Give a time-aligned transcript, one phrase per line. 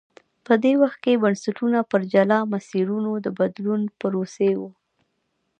[0.45, 4.71] په دې وخت کې بنسټونه پر جلا مسیرونو د بدلون پروسې ووه.